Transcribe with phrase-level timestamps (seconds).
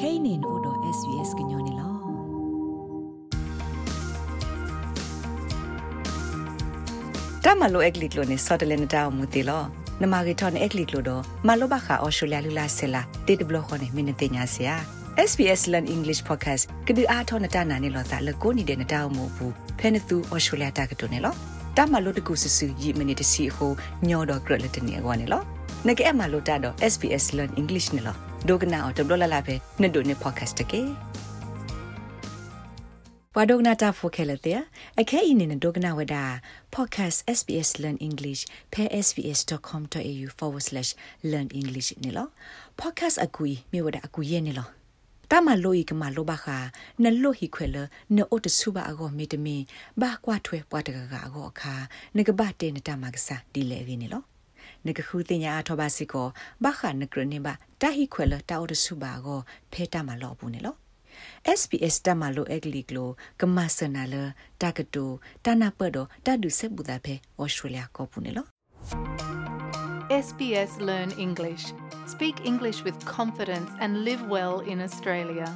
[0.00, 1.88] kainin odo svs gnyone lo
[7.42, 9.60] tamalo eklik lo ne sotelen da mu te lo
[10.02, 14.74] နမဂီထွန်အက်ကလီကလိုတော့မလောဘခါအော်စတြေးလျလူလာဆလာတေတဘလခွန်နေမင်းတင်ညာဆရာ
[15.30, 21.34] SBS Learn English Podcast ကဒီအားထောနတာနာနေလောသာလကိုနေတဲ့နတာအမှုဘူးဖဲနသူအော်စတြေးလျတာကတုန်နေလော
[21.76, 23.72] တမလို့တကူဆဆူယီမနီတစီဟို
[24.08, 25.42] ညောတော့ဂရလက်တနေကွာနေလော
[25.86, 30.82] နကဲအမလို့တာတော့ SBS Learn English နေလော ဒိုကနာအော်တဘလလာပဲနေဒိုနေ podcast တကေ
[33.36, 34.60] ဝါဒုကနာတာဖိုခဲလက်တဲ့
[35.00, 36.24] အခဲအင်းနေဒုကနာဝဒါ
[36.74, 42.26] podcast SBS Learn English pe sbs.com.au/learn english နေလော
[42.80, 44.68] podcast အကူမြေဝဒါအကူရဲ့နေလော
[45.30, 46.58] တမလို့ဤကမလိုပါခာ
[47.02, 47.76] နလို့ဟိခွဲလ
[48.16, 49.62] နအိုတဆုပါအကောမေတမင်
[50.00, 51.74] ဘာကွာထွဲပွားတကကအကောအခါ
[52.16, 54.22] နကဘတဲ့နတမကစားဒီလေဝင်းနေလော
[54.86, 56.28] နကခုတင်ညာအထောပါစီကို
[56.64, 59.40] ဘာခနကရနေပါတာဟီခွဲလတာအော်တဆူပါကို
[59.72, 60.76] ဖေတာမလောဘူးနေလော
[61.58, 64.14] SBS တမလိုအက်ဂလီကလိုကမဆနာလ
[64.62, 65.10] တာကတို
[65.44, 68.46] တာနာပတ်တော့တာဒူဆက်ဘူးတာဖဲဩစတြေးလျကောပူနေလော
[70.26, 71.64] SBS Learn English.
[72.14, 75.48] Speak English with confidence and live well in Australia.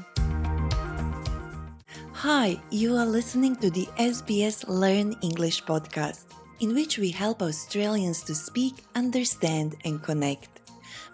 [2.26, 8.22] Hi, you are listening to the SBS Learn English podcast in which we help Australians
[8.22, 10.60] to speak, understand, and connect.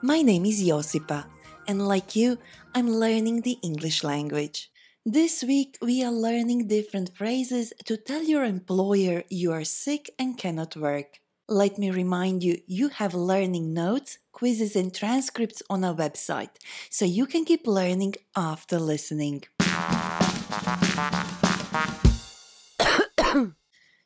[0.03, 1.25] My name is Josipa,
[1.67, 2.39] and like you,
[2.75, 4.71] I'm learning the English language.
[5.07, 10.37] This week, we are learning different phrases to tell your employer you are sick and
[10.37, 11.19] cannot work.
[11.49, 16.57] Let me remind you, you have learning notes, quizzes, and transcripts on our website,
[16.91, 19.45] so you can keep learning after listening.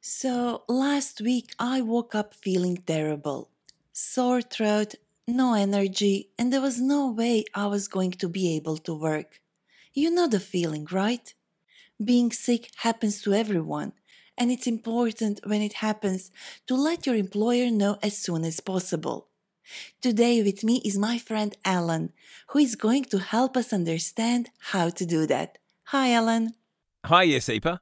[0.05, 3.50] So, last week I woke up feeling terrible.
[3.92, 4.97] Sore throat,
[5.28, 9.41] no energy, and there was no way I was going to be able to work.
[9.94, 11.33] You know the feeling, right?
[12.05, 13.92] Being sick happens to everyone,
[14.36, 16.33] and it's important when it happens
[16.66, 19.28] to let your employer know as soon as possible.
[20.00, 22.12] Today with me is my friend Alan,
[22.49, 25.59] who is going to help us understand how to do that.
[25.94, 26.55] Hi, Alan.
[27.05, 27.78] Hi, Josipa.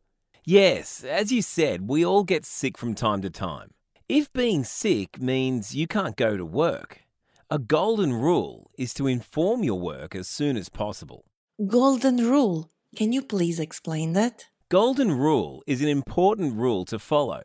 [0.53, 3.71] Yes, as you said, we all get sick from time to time.
[4.09, 7.03] If being sick means you can't go to work,
[7.49, 11.25] a golden rule is to inform your work as soon as possible.
[11.65, 12.69] Golden rule.
[12.97, 14.47] Can you please explain that?
[14.69, 17.44] Golden rule is an important rule to follow,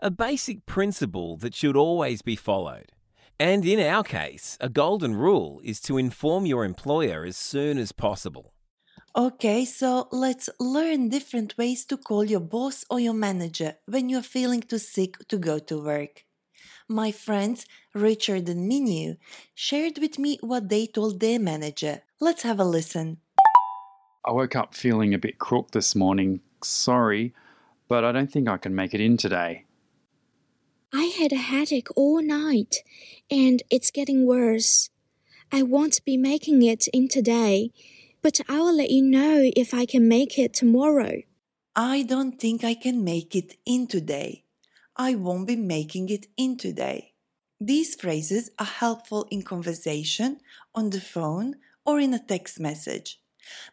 [0.00, 2.90] a basic principle that should always be followed.
[3.38, 7.92] And in our case, a golden rule is to inform your employer as soon as
[7.92, 8.54] possible.
[9.16, 14.22] Okay, so let's learn different ways to call your boss or your manager when you're
[14.22, 16.24] feeling too sick to go to work.
[16.88, 19.16] My friends Richard and Minu
[19.52, 22.02] shared with me what they told their manager.
[22.20, 23.18] Let's have a listen.
[24.24, 26.40] I woke up feeling a bit crook this morning.
[26.62, 27.34] Sorry,
[27.88, 29.64] but I don't think I can make it in today.
[30.92, 32.76] I had a headache all night,
[33.28, 34.90] and it's getting worse.
[35.50, 37.72] I won't be making it in today,
[38.22, 41.22] but I'll let you know if I can make it tomorrow.
[41.74, 44.44] I don't think I can make it in today.
[44.96, 47.14] I won't be making it in today.
[47.60, 50.40] These phrases are helpful in conversation,
[50.74, 53.20] on the phone, or in a text message.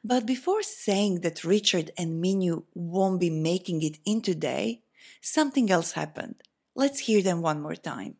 [0.03, 4.81] But before saying that Richard and Minu won't be making it in today,
[5.21, 6.35] something else happened.
[6.75, 8.15] Let's hear them one more time.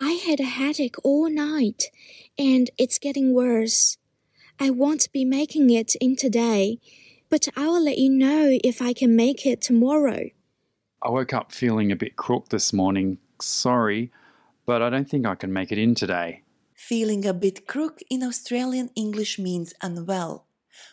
[0.00, 1.84] I had a headache all night,
[2.38, 3.96] and it's getting worse.
[4.58, 6.80] I won't be making it in today,
[7.28, 10.30] but I'll let you know if I can make it tomorrow.
[11.02, 13.18] I woke up feeling a bit crook this morning.
[13.40, 14.10] Sorry,
[14.64, 16.42] but I don't think I can make it in today.
[16.74, 20.46] Feeling a bit crook in Australian English means unwell,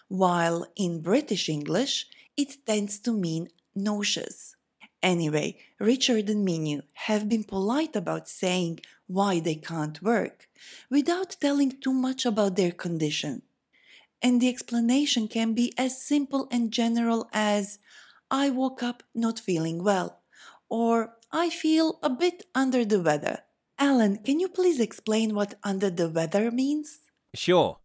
[0.09, 4.57] while in British English it tends to mean nauseous.
[5.01, 10.49] Anyway, Richard and Minu have been polite about saying why they can't work
[10.89, 13.41] without telling too much about their condition.
[14.23, 17.77] And the explanation can be as simple and general as
[18.31, 20.21] I woke up not feeling well,
[20.69, 23.39] or I feel a bit under the weather.
[23.77, 26.99] Alan, can you please explain what under the weather means?
[27.33, 27.79] Sure.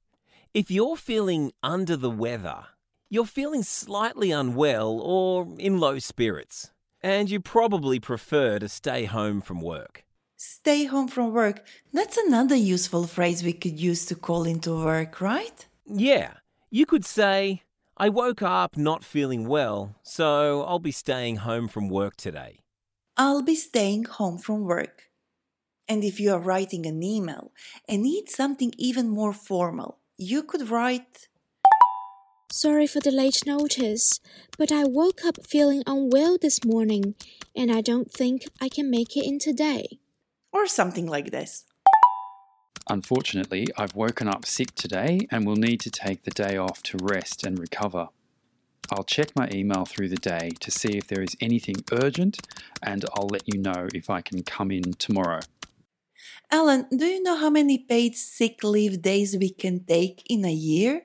[0.54, 2.66] If you're feeling under the weather,
[3.10, 6.70] you're feeling slightly unwell or in low spirits,
[7.02, 10.04] and you probably prefer to stay home from work.
[10.36, 11.64] Stay home from work.
[11.92, 15.66] That's another useful phrase we could use to call into work, right?
[15.90, 16.34] Yeah,
[16.70, 17.62] you could say,
[17.96, 22.60] I woke up not feeling well, so I'll be staying home from work today.
[23.16, 25.04] I'll be staying home from work.
[25.88, 27.52] And if you are writing an email
[27.88, 31.28] and need something even more formal, you could write
[32.52, 34.20] Sorry for the late notice,
[34.58, 37.14] but I woke up feeling unwell this morning
[37.54, 39.98] and I don't think I can make it in today.
[40.52, 41.64] or something like this.
[42.88, 46.98] Unfortunately, I've woken up sick today and will need to take the day off to
[47.00, 48.08] rest and recover.
[48.90, 52.38] I'll check my email through the day to see if there is anything urgent
[52.82, 55.40] and I'll let you know if I can come in tomorrow.
[56.50, 60.52] Alan, do you know how many paid sick leave days we can take in a
[60.52, 61.02] year?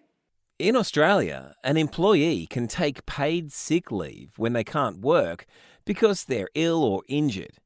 [0.57, 5.45] In Australia, an employee can take paid sick leave when they can't work
[5.83, 7.57] because they're ill or injured.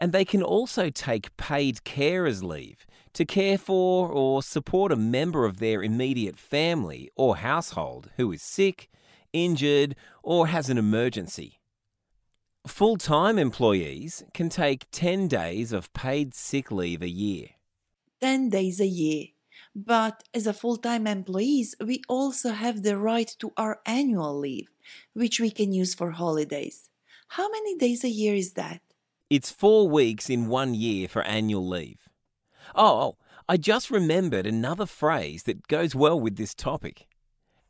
[0.00, 5.44] And they can also take paid carers leave to care for or support a member
[5.44, 8.88] of their immediate family or household who is sick,
[9.32, 11.60] injured, or has an emergency.
[12.66, 17.48] Full time employees can take 10 days of paid sick leave a year.
[18.20, 19.26] 10 days a year.
[19.74, 24.68] But as a full time employees, we also have the right to our annual leave,
[25.14, 26.90] which we can use for holidays.
[27.28, 28.82] How many days a year is that?
[29.30, 32.09] It's four weeks in one year for annual leave.
[32.74, 33.16] Oh, oh,
[33.48, 37.06] I just remembered another phrase that goes well with this topic.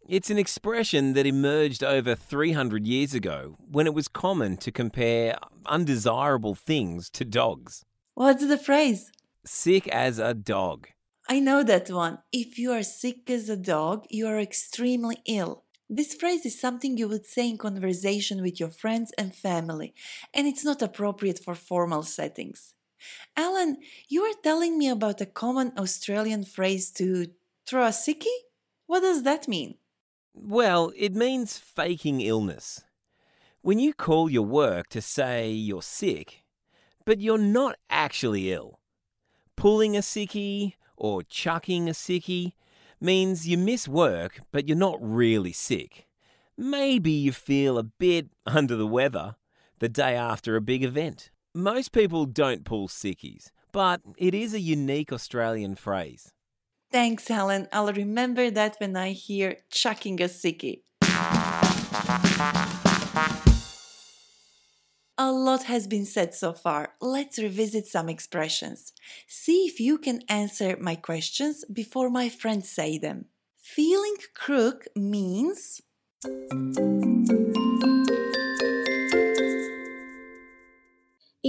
[0.09, 5.39] It's an expression that emerged over 300 years ago when it was common to compare
[5.67, 7.85] undesirable things to dogs.
[8.15, 9.13] What's the phrase?
[9.45, 10.89] Sick as a dog.
[11.29, 12.19] I know that one.
[12.33, 15.65] If you are sick as a dog, you are extremely ill.
[15.89, 19.95] This phrase is something you would say in conversation with your friends and family,
[20.35, 22.75] and it's not appropriate for formal settings.
[23.37, 27.29] Alan, you were telling me about a common Australian phrase to
[27.67, 28.27] throw a sickie?
[28.87, 29.77] What does that mean?
[30.35, 32.85] Well, it means faking illness.
[33.63, 36.45] When you call your work to say you're sick,
[37.05, 38.81] but you're not actually ill.
[39.57, 42.53] Pulling a sickie or chucking a sickie
[43.01, 46.07] means you miss work, but you're not really sick.
[46.57, 49.37] Maybe you feel a bit under the weather
[49.79, 51.31] the day after a big event.
[51.55, 56.33] Most people don't pull sickies, but it is a unique Australian phrase.
[56.93, 57.67] Thanks, Alan.
[57.73, 60.83] I'll remember that when I hear chucking a sickie.
[65.19, 66.95] A lot has been said so far.
[67.01, 68.93] Let's revisit some expressions.
[69.27, 73.25] See if you can answer my questions before my friends say them.
[73.57, 75.83] Feeling crook means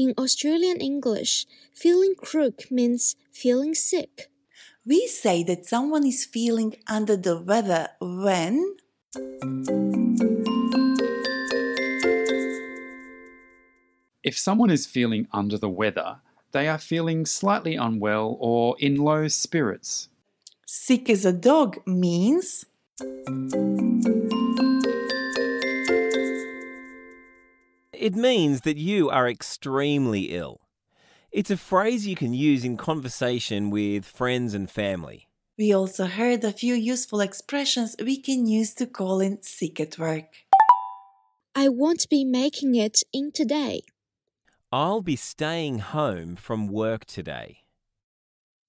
[0.01, 1.45] In Australian English,
[1.75, 4.31] feeling crook means feeling sick.
[4.83, 8.77] we say that someone is feeling under the weather when
[14.23, 16.21] If someone is feeling under the weather,
[16.51, 20.09] they are feeling slightly unwell or in low spirits.
[20.65, 22.65] sick as a dog means
[28.01, 30.61] It means that you are extremely ill.
[31.31, 35.27] It's a phrase you can use in conversation with friends and family.
[35.55, 39.99] we also heard a few useful expressions we can use to call in sick at
[39.99, 40.29] work.
[41.53, 43.83] I won't be making it in today.
[44.71, 47.49] I'll be staying home from work today.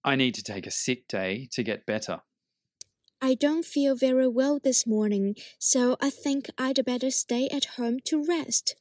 [0.05, 2.21] I need to take a sick day to get better.
[3.23, 7.99] I don't feel very well this morning, so I think I'd better stay at home
[8.05, 8.77] to rest.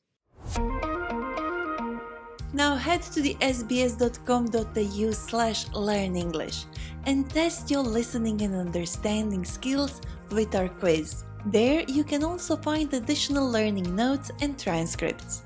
[2.54, 6.66] Now head to the sbs.com.au slash learn English
[7.06, 11.24] and test your listening and understanding skills with our quiz.
[11.46, 15.44] There you can also find additional learning notes and transcripts.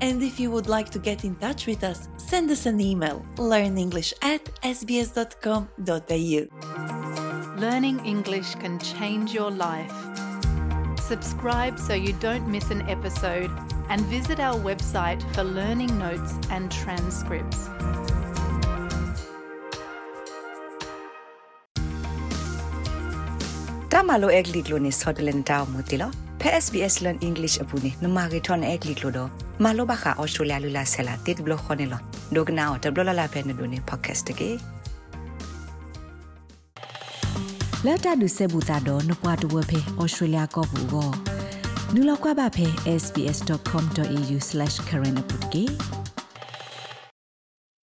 [0.00, 3.24] And if you would like to get in touch with us, send us an email
[3.36, 6.40] learnenglish at sbs.com.au.
[7.60, 9.92] Learning English can change your life.
[11.00, 13.50] Subscribe so you don't miss an episode
[13.90, 17.68] and visit our website for learning notes and transcripts.
[23.88, 26.12] Tamalo eglitlo ni sodlen tao mutilo.
[26.38, 29.30] Pe SBS Learn English apuni numagi ton eglitlo do.
[29.58, 31.98] Malo baka Australia lula sela tit blo khonelo.
[32.32, 34.60] Dognao tablo la la pen do ni podcast ge.
[37.84, 41.27] แล้วจะดูเซบูตาดอนกว่าตัวเพอออสเตรเลียก็บูกอ
[42.23, 42.67] ကွာပါဖေ
[43.01, 45.63] sbs.com.au/current apotke